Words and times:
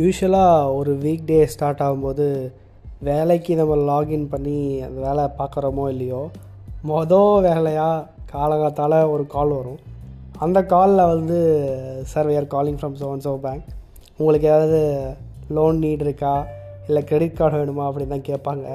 யூஸ்வலாக 0.00 0.74
ஒரு 0.74 0.92
week 1.00 1.24
day 1.30 1.38
start 1.52 1.80
ஆகும்போது 1.86 2.26
வேலைக்கு 3.08 3.52
நம்ம 3.58 3.74
லாகின் 3.88 4.24
பண்ணி 4.30 4.60
அந்த 4.86 4.98
வேலை 5.06 5.24
பார்க்குறோமோ 5.38 5.84
இல்லையோ 5.92 6.20
மொதல் 6.90 7.42
வேலையாக 7.46 8.06
காலகாத்தால் 8.32 8.96
ஒரு 9.14 9.24
கால் 9.34 9.52
வரும். 9.58 9.80
அந்த 10.44 10.58
காலில் 10.72 11.10
வந்து 11.12 11.38
sir 12.12 12.28
we 12.30 12.38
calling 12.54 12.78
from 12.80 12.96
zone 13.02 13.24
so 13.26 13.34
bank 13.44 13.68
உங்களுக்கு 14.18 14.48
ஏதாவது 14.52 14.80
லோன் 15.56 15.82
நீட் 15.84 16.06
இருக்கா? 16.06 16.34
இல்லை 16.88 17.02
கிரெடிட் 17.10 17.38
கார்டு 17.40 17.60
வேணுமா 17.60 17.84
அப்படின்னு 17.88 18.14
தான் 18.16 18.28
கேட்பாங்க. 18.30 18.66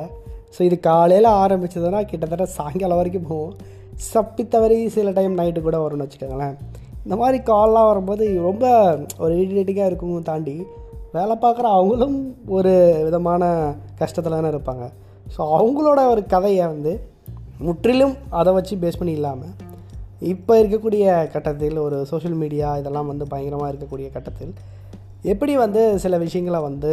ஸோ 0.55 0.62
இது 0.70 0.80
காலையில் 0.91 1.31
ஆரம்பிச்சதுன்னா 1.44 2.02
கிட்டத்தட்ட 2.12 2.48
சாயங்காலம் 2.59 3.02
வரைக்கும் 3.02 3.30
போகும். 3.34 3.55
சப்பி 4.13 4.45
தவறி 4.55 4.80
சில 4.98 5.12
டைம் 5.20 5.40
நைட்டு 5.40 5.68
கூட 5.68 5.80
வரும்னு 5.86 6.08
வச்சுக்கோங்களேன். 6.08 6.58
இந்த 7.05 7.16
மாதிரி 7.16 7.40
கால்லாம் 7.54 7.91
வரும்போது 7.91 8.26
ரொம்ப 8.49 8.66
ஒரு 9.23 9.34
இரிட்டேட்டிங்காக 9.44 9.91
இருக்கும் 9.91 10.30
தாண்டி 10.31 10.58
வேலை 11.17 11.35
பார்க்குற 11.44 11.67
அவங்களும் 11.76 12.17
ஒரு 12.57 12.73
விதமான 13.07 13.44
கஷ்டத்தில் 14.02 14.38
தானே 14.38 14.52
இருப்பாங்க. 14.53 14.85
ஸோ 15.35 15.41
அவங்களோட 15.59 15.99
ஒரு 16.13 16.21
கதையை 16.34 16.66
வந்து 16.73 16.94
முற்றிலும் 17.67 18.16
அதை 18.39 18.52
வச்சு 18.58 18.73
பேஸ் 18.84 18.99
பண்ணி 18.99 19.13
இல்லாமல் 19.20 19.55
இப்போ 20.31 20.53
இருக்கக்கூடிய 20.61 21.05
கட்டத்தில் 21.34 21.77
ஒரு 21.85 21.98
சோஷியல் 22.11 22.38
மீடியா 22.44 22.67
இதெல்லாம் 22.81 23.09
வந்து 23.11 23.25
பயங்கரமாக 23.34 23.72
இருக்கக்கூடிய 23.72 24.08
கட்டத்தில் 24.16 24.53
எப்படி 25.31 25.53
வந்து 25.63 25.81
சில 26.03 26.17
விஷயங்களை 26.23 26.59
வந்து 26.67 26.91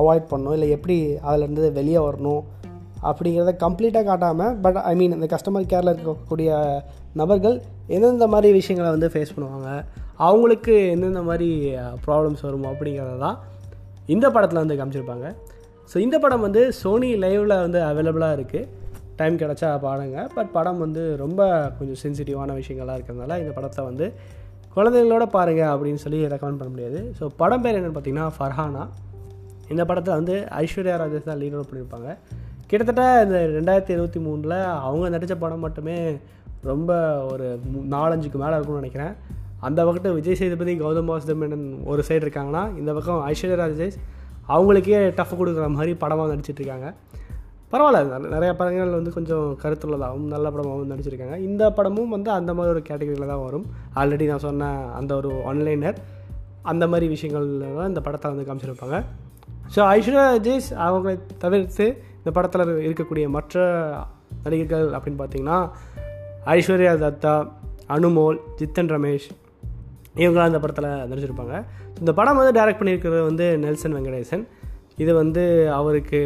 அவாய்ட் 0.00 0.30
பண்ணணும்? 0.30 0.54
இல்லை 0.56 0.68
எப்படி 0.76 0.96
அதிலேருந்து 1.28 1.66
வெளியே 1.78 2.00
வரணும்? 2.06 2.42
அப்படிங்கிறத 3.08 3.52
கம்ப்ளீட்டாக 3.64 4.08
காட்டாமல் 4.10 4.54
பட் 4.64 4.78
ஐ 4.90 4.92
மீன் 5.00 5.16
இந்த 5.16 5.28
கஸ்டமர் 5.34 5.70
கேரில் 5.72 5.92
இருக்கக்கூடிய 5.94 6.50
நபர்கள் 7.20 7.56
எந்தெந்த 7.94 8.26
மாதிரி 8.34 8.50
விஷயங்களை 8.60 8.90
வந்து 8.96 9.10
ஃபேஸ் 9.14 9.34
பண்ணுவாங்க? 9.36 9.70
அவங்களுக்கு 10.26 10.74
எந்தெந்த 10.92 11.22
மாதிரி 11.28 11.48
ப்ராப்ளம்ஸ் 12.06 12.44
வரும் 12.46 12.68
அப்படிங்கிறத 12.72 13.18
தான் 13.26 13.38
இந்த 14.14 14.26
படத்தில் 14.34 14.62
வந்து 14.62 14.78
காமிச்சிருப்பாங்க. 14.78 15.26
ஸோ 15.90 15.96
இந்த 16.06 16.16
படம் 16.24 16.44
வந்து 16.46 16.62
சோனி 16.80 17.10
லைவில் 17.24 17.62
வந்து 17.64 17.80
அவைலபிளாக 17.90 18.36
இருக்குது 18.38 18.82
டைம் 19.18 19.40
கிடச்சா 19.42 19.68
பாருங்க. 19.86 20.18
பட் 20.36 20.52
படம் 20.56 20.80
வந்து 20.84 21.02
ரொம்ப 21.24 21.40
கொஞ்சம் 21.78 22.00
சென்சிட்டிவான 22.02 22.54
விஷயங்கள்லாம் 22.60 22.98
இருக்கிறதுனால 22.98 23.38
இந்த 23.42 23.52
படத்தை 23.58 23.82
வந்து 23.90 24.06
குழந்தைகளோட 24.76 25.24
பாருங்கள் 25.34 25.72
அப்படின்னு 25.72 26.02
சொல்லி 26.04 26.20
ரெக்கமெண்ட் 26.32 26.60
பண்ண 26.60 26.70
முடியாது. 26.74 27.00
ஸோ 27.18 27.26
படம் 27.42 27.62
பேர் 27.64 27.76
என்னென்னு 27.78 27.96
பார்த்தீங்கன்னா 27.96 28.28
ஃபர்ஹானா 28.38 28.84
இந்த 29.72 29.82
படத்தை 29.90 30.12
வந்து 30.18 30.34
ஐஸ்வர்யா 30.62 30.96
ராஜேஷ் 31.02 31.28
தான் 31.28 31.40
லீட் 31.42 31.54
பண்ணியிருப்பாங்க 31.68 32.10
கிட்டத்தட்ட 32.70 33.04
இந்த 33.24 33.38
ரெண்டாயிரத்தி 33.58 33.94
இருபத்தி 33.96 34.20
மூணில் 34.26 34.56
அவங்க 34.86 35.08
நடித்த 35.14 35.34
படம் 35.44 35.64
மட்டுமே 35.66 35.96
ரொம்ப 36.70 36.90
ஒரு 37.32 37.46
நாலஞ்சுக்கு 37.94 38.38
மேலே 38.42 38.56
இருக்கும்னு 38.56 38.82
நினைக்கிறேன். 38.82 39.14
அந்த 39.66 39.80
பக்கத்தில் 39.86 40.16
விஜய் 40.18 40.38
சேதுபதி 40.40 40.72
கௌதம் 40.82 41.10
வாசுதேவ் 41.10 41.42
ஒரு 41.92 42.02
சைடு 42.08 42.22
இருக்காங்கன்னா 42.26 42.62
இந்த 42.80 42.90
பக்கம் 42.96 43.20
ஐஸ்வர்யா 43.32 43.58
ராஜேஷ் 43.62 43.98
அவங்களுக்கே 44.54 45.02
டஃப் 45.18 45.38
கொடுக்குற 45.40 45.66
மாதிரி 45.76 45.92
படமாக 46.02 46.32
நடிச்சிட்ருக்காங்க 46.32 46.88
பரவாயில்ல 47.72 48.00
நிறையா 48.06 48.32
நிறைய 48.34 48.50
படங்கள் 48.58 48.96
வந்து 48.96 49.12
கொஞ்சம் 49.14 49.46
கருத்துள்ளதாகவும் 49.62 50.26
நல்ல 50.32 50.46
படமாகவும் 50.54 50.90
நடிச்சிருக்காங்க. 50.92 51.36
இந்த 51.46 51.62
படமும் 51.76 52.12
வந்து 52.14 52.30
அந்த 52.38 52.50
மாதிரி 52.56 52.72
ஒரு 52.74 52.82
கேட்டகரியில் 52.88 53.30
தான் 53.30 53.44
வரும். 53.46 53.64
ஆல்ரெடி 54.00 54.26
நான் 54.30 54.44
சொன்ன 54.44 54.68
அந்த 54.98 55.12
ஒரு 55.20 55.30
ஒன்லைனர் 55.50 55.98
அந்த 56.72 56.84
மாதிரி 56.92 57.06
விஷயங்கள்ல 57.14 57.70
தான் 57.78 57.90
இந்த 57.92 58.02
படத்தை 58.06 58.30
வந்து 58.32 58.46
காமிச்சிருப்பாங்க. 58.48 58.98
ஸோ 59.74 59.80
ஐஸ்வர்யா 59.96 60.24
ராஜேஷ் 60.30 60.70
அவங்களை 60.86 61.14
தவிர்த்து 61.44 61.86
இந்த 62.20 62.32
படத்தில் 62.36 62.74
இருக்கக்கூடிய 62.86 63.28
மற்ற 63.36 63.64
நடிகர்கள் 64.44 64.86
அப்படின்னு 64.96 65.20
பார்த்தீங்கன்னா 65.22 65.58
ஐஸ்வர்யா 66.56 66.92
தத்தா 67.04 67.34
அனுமோல் 67.96 68.38
ஜித்தன் 68.60 68.92
ரமேஷ் 68.94 69.28
இவங்களாம் 70.22 70.50
இந்த 70.50 70.60
படத்தில் 70.64 70.90
நடிச்சிருப்பாங்க. 71.10 71.54
இந்த 72.02 72.10
படம் 72.18 72.38
வந்து 72.40 72.54
டைரக்ட் 72.58 72.80
பண்ணியிருக்கிறது 72.80 73.22
வந்து 73.30 73.46
நெல்சன் 73.64 73.96
வெங்கடேசன். 73.96 74.44
இது 75.02 75.12
வந்து 75.20 75.42
அவருக்கு 75.78 76.18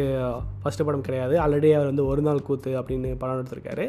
ஃபஸ்ட்டு 0.63 0.85
படம் 0.87 1.05
கிடையாது. 1.07 1.35
ஆல்ரெடி 1.43 1.69
அவர் 1.77 1.91
வந்து 1.91 2.05
ஒரு 2.11 2.21
நாள் 2.27 2.45
கூத்து 2.47 2.71
அப்படின்னு 2.79 3.11
படம் 3.21 3.39
எடுத்திருக்காரு. 3.41 3.85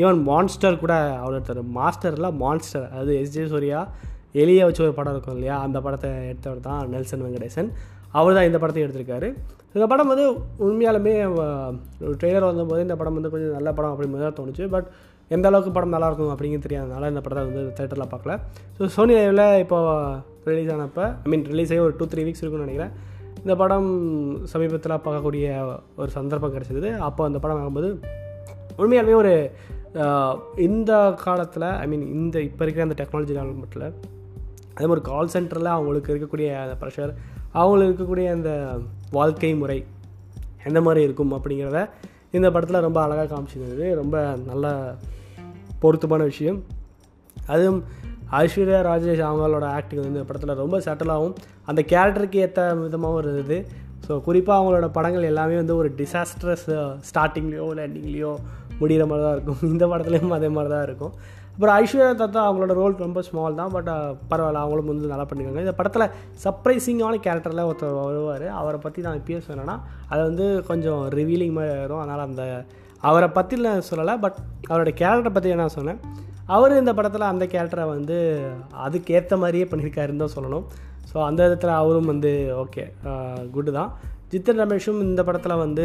ஈவன் 0.00 0.20
மான்ஸ்டர் 0.30 0.80
கூட 0.84 0.94
அவர் 1.22 1.36
எடுத்தார். 1.38 1.62
மாஸ்டரில் 1.78 2.34
மான்ஸ்டர் 2.42 2.86
அதாவது 2.90 3.14
எஸ்ஜே 3.22 3.44
சூர்யா 3.52 3.80
எளிய 4.42 4.62
வச்சு 4.68 4.82
ஒரு 4.86 4.94
படம் 4.98 5.14
இருக்கும் 5.14 5.36
இல்லையா? 5.36 5.56
அந்த 5.66 5.78
படத்தை 5.84 6.08
எடுத்தவர் 6.30 6.66
தான் 6.68 6.80
நெல்சன் 6.94 7.24
வெங்கடேசன். 7.26 7.68
அவர் 8.18 8.36
தான் 8.36 8.48
இந்த 8.48 8.58
படத்தையும் 8.62 8.86
எடுத்திருக்காரு. 8.86 9.28
இந்த 9.76 9.86
படம் 9.92 10.10
வந்து 10.12 10.24
உண்மையாலுமே 10.66 11.14
ட்ரெய்லர் 12.20 12.48
வந்தபோது 12.50 12.84
இந்த 12.86 12.96
படம் 13.00 13.16
வந்து 13.18 13.30
கொஞ்சம் 13.34 13.56
நல்ல 13.58 13.70
படம் 13.78 13.92
அப்படின்னு 13.92 14.24
தான் 14.26 14.38
தோணுச்சு. 14.40 14.64
பட் 14.74 14.88
எந்த 15.28 15.48
அளவுக்கு 15.50 15.72
படம் 15.76 15.94
நல்லா 15.94 16.08
இருக்கும் 16.10 16.32
அப்படிங்கிறது 16.34 16.66
தெரியாதனால 16.66 17.08
இந்த 17.12 17.20
படத்தை 17.24 17.42
வந்து 17.48 17.62
தேட்டரில் 17.78 18.12
பார்க்கல. 18.14 18.34
ஸோ 18.76 18.88
சோனி 18.96 19.14
லைவில் 19.18 19.46
இப்போ 19.64 19.78
ரிலீஸ் 20.50 20.72
ஆனப்போ 20.74 21.04
ஐ 21.24 21.28
மீன் 21.32 21.44
ரிலீஸ் 21.52 21.72
ஆகி 21.74 21.82
ஒரு 21.86 21.94
டூ 22.00 22.06
த்ரீ 22.12 22.24
வீக்ஸ் 22.26 22.42
இருக்குன்னு 22.42 22.66
நினைக்கிறேன். 22.66 22.94
இந்த 23.42 23.54
படம் 23.62 23.88
சமீபத்தில் 24.52 25.02
பார்க்கக்கூடிய 25.06 25.46
ஒரு 26.00 26.10
சந்தர்ப்பம் 26.18 26.54
கிடச்சிது 26.56 26.90
அப்போ 27.08 27.22
அந்த 27.28 27.38
படம் 27.38 27.58
பார்க்கும்போது 27.58 27.90
உண்மையாலுமே 28.82 29.16
ஒரு 29.22 29.32
இந்த 30.66 30.92
காலத்தில் 31.24 31.68
ஐ 31.82 31.86
மீன் 31.90 32.06
இந்த 32.18 32.36
இப்போ 32.48 32.62
இருக்கிற 32.64 32.84
அந்த 32.86 32.96
டெக்னாலஜி 33.00 33.34
மட்டும் 33.62 33.98
அதே 34.76 34.86
மாதிரி 34.90 35.02
கால் 35.10 35.32
சென்டரில் 35.34 35.74
அவங்களுக்கு 35.74 36.12
இருக்கக்கூடிய 36.12 36.48
அந்த 36.62 36.74
ப்ரெஷர் 36.80 37.12
அவங்களுக்கு 37.60 37.90
இருக்கக்கூடிய 37.92 38.28
அந்த 38.36 38.50
வாழ்க்கை 39.18 39.54
முறை 39.54 39.76
எந்த 40.68 40.80
மாதிரி 40.80 41.00
இருக்கும் 41.06 41.34
அப்படிங்கிறத 41.36 41.80
இந்த 42.36 42.48
படத்தில் 42.50 42.84
ரொம்ப 42.86 42.98
அழகாக 43.02 43.28
காமிச்சிருந்தது. 43.32 43.86
ரொம்ப 43.94 44.16
நல்ல 44.46 44.66
பொருத்தமான 45.82 46.22
விஷயம். 46.24 46.58
அதுவும் 47.36 47.80
ஐஸ்வர்யா 48.40 48.80
ராஜேஷ் 48.90 49.22
அவங்களோட 49.28 49.66
ஆக்டிங் 49.76 50.00
வந்து 50.00 50.14
இந்த 50.14 50.26
படத்தில் 50.28 50.60
ரொம்ப 50.62 50.76
சட்டலாகவும் 50.78 51.34
அந்த 51.64 51.80
கேரக்டருக்கு 51.92 52.38
ஏற்ற 52.44 52.62
விதமாகவும் 52.74 53.22
இருந்தது. 53.22 53.58
ஸோ 54.06 54.14
குறிப்பாக 54.20 54.58
அவங்களோட 54.60 54.86
படங்கள் 54.92 55.22
எல்லாமே 55.22 55.54
வந்து 55.54 55.74
ஒரு 55.76 55.90
டிசாஸ்ட்ரஸ் 55.98 56.66
ஸ்டார்டிங்லேயோ 57.10 57.64
uh, 57.64 57.70
இல்லை 57.72 57.84
எண்டிங்லேயோ 57.88 58.32
முடிகிற 58.80 59.04
மாதிரி 59.06 59.24
தான் 59.26 59.34
இருக்கும். 59.36 59.60
இந்த 59.72 59.84
படத்துலேயும் 59.86 60.36
அதே 60.38 60.48
மாதிரி 60.48 60.72
தான் 60.74 60.86
இருக்கும். 60.88 61.14
அப்புறம் 61.54 61.74
ஐஸ்வர்யா 61.80 62.06
தத்தா 62.20 62.40
அவங்களோட 62.46 62.72
ரோல் 62.78 62.94
ரொம்ப 63.04 63.20
ஸ்மால் 63.26 63.58
தான் 63.58 63.72
பட் 63.74 63.90
பரவாயில்ல 64.30 64.62
அவங்களும் 64.62 64.90
வந்து 64.92 65.10
நல்லா 65.12 65.26
பண்ணிருக்காங்க 65.30 65.64
இந்த 65.64 65.74
படத்தில் 65.80 66.06
சர்ப்ரைசிங்கான 66.44 67.20
கேரக்டரில் 67.26 67.66
ஒருத்தர் 67.68 67.98
வருவார். 67.98 68.46
அவரை 68.60 68.78
பற்றி 68.86 69.02
நான் 69.06 69.20
இப்பயே 69.20 69.40
சொன்னேன்னா 69.48 69.76
அது 70.12 70.20
வந்து 70.28 70.46
கொஞ்சம் 70.70 71.02
ரிவீலிங் 71.18 71.54
மாதிரி 71.58 71.72
வரும். 71.84 72.02
அதனால் 72.02 72.26
அந்த 72.28 72.44
அவரை 73.10 73.28
பற்றி 73.38 73.56
நான் 73.68 73.88
சொல்லலை 73.90 74.16
பட் 74.24 74.38
அவரோட 74.70 74.92
கேரக்டரை 75.00 75.32
பற்றி 75.36 75.54
நான் 75.62 75.76
சொன்னேன். 75.78 76.00
அவர் 76.54 76.72
இந்த 76.80 76.92
படத்தில் 76.96 77.30
அந்த 77.32 77.44
கேரக்டரை 77.52 77.84
வந்து 77.94 78.16
அதுக்கு 78.86 79.14
ஏற்ற 79.18 79.36
மாதிரியே 79.42 79.66
பண்ணியிருக்காருன்னு 79.70 80.22
தான் 80.24 80.34
சொல்லணும். 80.36 80.66
ஸோ 81.10 81.16
அந்த 81.28 81.40
விதத்தில் 81.46 81.78
அவரும் 81.82 82.10
வந்து 82.12 82.32
ஓகே 82.64 82.84
குட்டு 83.54 83.72
தான். 83.78 83.92
ஜித்தன் 84.32 84.60
ரமேஷும் 84.62 85.00
இந்த 85.08 85.22
படத்தில் 85.26 85.62
வந்து 85.62 85.84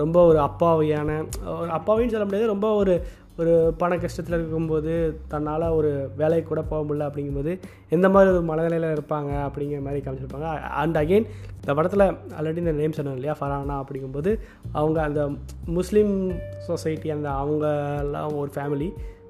ரொம்ப 0.00 0.16
ஒரு 0.30 0.38
அப்பாவியான 0.46 1.10
ஒரு 1.58 1.70
அப்பாவின்னு 1.78 2.14
சொல்ல 2.14 2.26
முடியாது 2.28 2.52
ரொம்ப 2.52 2.68
ஒரு 2.80 2.94
ஒரு 3.36 3.52
பண 3.78 3.96
கஷ்டத்தில் 3.96 4.36
இருக்கும்போது 4.36 4.92
தன்னால் 5.28 5.64
ஒரு 5.70 5.88
வேலைக்கு 6.16 6.48
கூட 6.48 6.62
போக 6.62 6.82
முடியல 6.84 7.06
அப்படிங்கும்போது 7.08 7.52
எந்த 7.90 8.08
மாதிரி 8.08 8.32
ஒரு 8.32 8.42
மனநிலையில் 8.42 8.94
இருப்பாங்க? 8.94 9.30
அப்படிங்கிற 9.46 9.80
மாதிரி 9.80 10.00
காமிச்சிருப்பாங்க. 10.00 10.48
அண்ட் 10.76 10.96
அகெயின் 10.96 11.26
இந்த 11.56 11.74
படத்தில் 11.74 12.04
ஆல்ரெடி 12.36 12.56
இந்த 12.56 12.72
நேம் 12.72 12.92
சொன்னோம் 12.92 13.14
இல்லையா 13.14 13.36
ஃபரானா 13.40 13.76
அப்படிங்கும்போது 13.80 14.32
அவங்க 14.72 15.02
அந்த 15.02 15.22
முஸ்லீம் 15.70 16.14
சொசைட்டி 16.66 17.10
அந்த 17.10 17.28
அவங்கெல்லாம் 17.40 18.36
ஒரு 18.36 18.50
ஃபேமிலி 18.54 18.88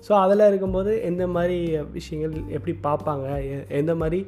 ஸோ 0.08 0.12
அதில் 0.20 0.48
இருக்கும்போது 0.48 1.02
எந்த 1.02 1.26
மாதிரி 1.28 1.58
விஷயங்கள் 1.92 2.34
எப்படி 2.48 2.72
பார்ப்பாங்க? 2.82 3.26
எ- 3.50 3.66
எந்த 3.72 3.94
மாதிரி 3.94 4.20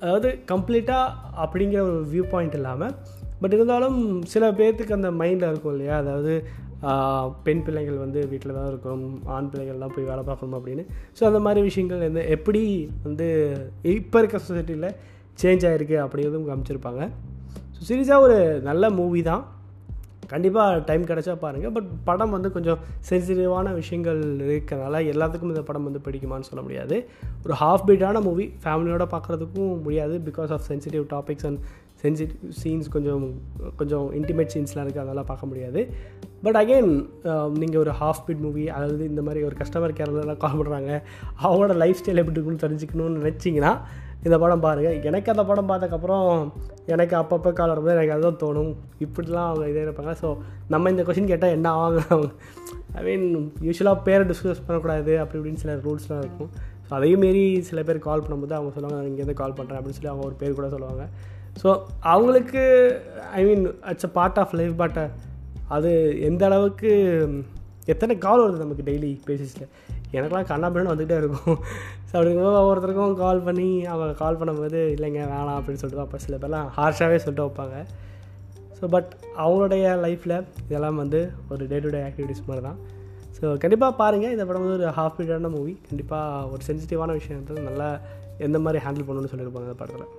அதாவது 0.00 0.28
கம்ப்ளீட்டாக 0.48 1.14
அப்படிங்கிற 1.42 1.80
ஒரு 1.82 2.06
வியூ 2.12 2.24
பாயிண்ட் 2.28 2.54
இல்லாமல் 2.54 2.94
பட் 3.40 3.52
இருந்தாலும் 3.52 3.98
சில 4.26 4.52
பேர்த்துக்கு 4.52 4.92
அந்த 4.92 5.10
மைண்டில் 5.12 5.50
இருக்கும் 5.50 5.72
இல்லையா? 5.72 5.96
அதாவது 5.96 6.32
பெண் 7.46 7.62
பிள்ளைகள் 7.66 8.02
வந்து 8.04 8.20
வீட்டில் 8.32 8.56
தான் 8.58 8.70
இருக்கணும் 8.72 9.06
ஆண் 9.36 9.50
பிள்ளைகள்லாம் 9.52 9.94
போய் 9.94 10.08
வேலை 10.10 10.22
பார்க்கணும் 10.30 10.58
அப்படின்னு. 10.58 10.84
ஸோ 11.18 11.22
அந்த 11.30 11.40
மாதிரி 11.46 11.62
விஷயங்கள் 11.68 12.04
வந்து 12.08 12.24
எப்படி 12.36 12.62
வந்து 13.06 13.28
இப்போ 13.98 14.18
இருக்க 14.22 14.40
சொசைட்டியில் 14.48 14.90
சேஞ்ச் 15.42 15.64
ஆகிருக்கு 15.70 15.96
அப்படிங்கிறதும் 16.04 16.50
காமிச்சிருப்பாங்க. 16.50 17.02
ஸோ 17.76 17.80
சீரியஸாக 17.88 18.26
ஒரு 18.26 18.38
நல்ல 18.68 18.90
மூவி 19.00 19.22
தான். 19.30 19.44
கண்டிப்பாக 20.32 20.80
டைம் 20.88 21.04
கிடச்சா 21.10 21.32
பாருங்கள் 21.44 21.72
பட் 21.76 21.86
படம் 22.08 22.34
வந்து 22.34 22.48
கொஞ்சம் 22.56 22.82
சென்சிட்டிவான 23.08 23.72
விஷயங்கள் 23.78 24.20
இருக்கிறனால 24.46 25.00
எல்லாத்துக்கும் 25.12 25.52
இந்த 25.54 25.62
படம் 25.68 25.86
வந்து 25.88 26.02
பிடிக்குமான்னு 26.06 26.48
சொல்ல 26.50 26.62
முடியாது. 26.66 26.96
ஒரு 27.44 27.54
ஹாஃப் 27.62 27.86
பீட்டான 27.88 28.20
மூவி 28.26 28.46
ஃபேமிலியோட 28.64 29.06
பார்க்குறதுக்கும் 29.14 29.72
முடியாது 29.86 30.16
because 30.28 30.52
of 30.56 30.66
sensitive 30.70 31.06
topics 31.14 31.48
and 31.50 31.60
sensitive 32.02 32.52
scenes 32.60 32.92
கொஞ்சம் 32.96 33.24
கொஞ்சம் 33.80 34.06
இன்டிமேட் 34.20 34.52
சீன்ஸ்லாம் 34.54 34.84
இருக்குது 34.86 35.04
அதெல்லாம் 35.06 35.30
பார்க்க 35.32 35.50
முடியாது. 35.50 35.82
பட் 36.44 36.58
அகெயின் 36.60 36.92
நீங்கள் 37.62 37.82
ஒரு 37.84 37.92
ஹாஃப் 38.02 38.22
பிட் 38.26 38.44
மூவி 38.44 38.64
அதாவது 38.76 39.04
இந்த 39.12 39.22
மாதிரி 39.26 39.40
ஒரு 39.48 39.56
கஸ்டமர் 39.62 39.96
கேர்லாம் 39.98 40.44
கால் 40.44 40.58
பண்ணுறாங்க 40.60 40.92
அவங்களோட 41.44 41.74
லைஃப் 41.82 42.00
ஸ்டைல் 42.00 42.22
எப்படி 42.22 42.38
இருக்குன்னு 42.38 42.64
தெரிஞ்சுக்கணும்னு 42.66 43.20
நினச்சிங்கன்னா 43.20 43.72
இந்த 44.26 44.36
படம் 44.40 44.62
பாருங்கள் 44.64 44.96
எனக்கு 45.08 45.28
அந்த 45.32 45.42
படம் 45.50 45.68
பார்த்ததுக்கப்புறம் 45.68 46.26
எனக்கு 46.92 47.14
அப்பப்போ 47.20 47.50
கால் 47.58 47.70
வரும்போது 47.72 47.94
எனக்கு 47.96 48.14
அதுதான் 48.14 48.40
தோணும். 48.42 48.72
இப்படிலாம் 49.04 49.48
அவங்க 49.50 49.66
இதே 49.70 49.84
இருப்பாங்க. 49.86 50.12
ஸோ 50.22 50.28
நம்ம 50.72 50.90
இந்த 50.94 51.02
கொஷின் 51.06 51.30
கேட்டால் 51.30 51.54
என்ன 51.56 51.70
ஆவாங்க? 51.76 52.28
ஐ 52.98 53.02
மீன் 53.06 53.24
யூஸ்வலாக 53.66 54.04
பேரை 54.08 54.24
டிஸ்கஸ் 54.30 54.62
பண்ணக்கூடாது 54.66 55.12
அப்படி 55.22 55.38
இப்படின்னு 55.40 55.62
சில 55.64 55.74
ரூல்ஸ்லாம் 55.86 56.22
இருக்கும். 56.24 56.50
ஸோ 56.86 56.92
அதையும் 56.98 57.24
மாரி 57.24 57.44
சில 57.70 57.82
பேர் 57.88 58.06
கால் 58.08 58.24
பண்ணும்போது 58.26 58.56
அவங்க 58.58 58.72
சொல்லுவாங்க 58.76 58.98
நான் 59.00 59.10
இங்கேருந்து 59.12 59.40
கால் 59.42 59.56
பண்ணுறேன் 59.60 59.80
அப்படின்னு 59.80 59.98
சொல்லி 59.98 60.12
அவங்க 60.12 60.26
ஒரு 60.30 60.38
பேர் 60.42 60.58
கூட 60.58 60.68
சொல்லுவாங்க. 60.76 61.06
ஸோ 61.62 61.68
அவங்களுக்கு 62.14 62.62
I 63.38 63.42
mean 63.48 63.64
it's 63.92 64.08
a 64.10 64.12
part 64.18 64.40
of 64.44 64.54
life 64.60 64.76
but 64.82 65.00
அது 65.76 65.90
எந்த 66.28 66.42
அளவுக்கு 66.48 66.90
எத்தனை 67.92 68.14
கால் 68.26 68.42
வருது 68.42 68.64
நமக்கு 68.64 68.86
டெய்லி 68.88 69.10
பேசிஸில் 69.28 69.66
எனக்கெலாம் 70.16 70.50
கண்ணாபின்னு 70.50 70.92
வந்துகிட்டே 70.92 71.18
இருக்கும். 71.22 71.58
ஸோ 72.08 72.12
அப்படிங்கும்போது 72.18 72.60
ஒவ்வொருத்தருக்கும் 72.62 73.12
கால் 73.24 73.42
பண்ணி 73.48 73.68
அவங்க 73.92 74.14
கால் 74.22 74.38
பண்ணும்போது 74.40 74.80
இல்லைங்க 74.94 75.20
வேணாம் 75.32 75.58
அப்படின்னு 75.58 75.80
சொல்லிட்டு 75.82 76.04
அப்போ 76.06 76.18
சில 76.24 76.36
பேர்லாம் 76.44 76.70
ஹார்ஷாகவே 76.76 77.20
சொல்லிட்டு 77.24 77.46
வைப்பாங்க. 77.46 77.76
ஸோ 78.78 78.86
பட் 78.94 79.10
அவங்களுடைய 79.42 79.84
லைஃப்பில் 80.04 80.36
இதெல்லாம் 80.66 81.00
வந்து 81.02 81.20
ஒரு 81.52 81.62
டே 81.72 81.78
டு 81.84 81.92
டே 81.96 82.00
ஆக்டிவிட்டிஸ் 82.08 82.48
மாதிரி 82.48 82.64
தான் 82.68 82.80
ஸோ 83.38 83.52
கண்டிப்பாக 83.64 83.92
பாருங்கள் 84.00 84.34
இந்த 84.36 84.44
படம் 84.48 84.64
வந்து 84.64 84.78
ஒரு 84.78 84.96
ஹாஃப் 84.98 85.16
பீரியடான 85.18 85.50
மூவி 85.56 85.74
கண்டிப்பாக 85.88 86.48
ஒரு 86.54 86.62
சென்சிட்டிவான 86.68 87.14
விஷயம். 87.20 87.44
நல்லா 87.68 87.88
எந்த 88.46 88.58
மாதிரி 88.66 88.82
ஹேண்டில் 88.86 89.06
பண்ணணும்னு 89.06 89.32
சொல்லியிருப்பாங்க 89.32 89.68
அந்த 89.68 89.78
படத்தில். 89.82 90.10